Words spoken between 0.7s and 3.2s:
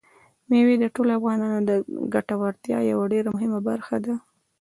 د ټولو افغانانو د ګټورتیا یوه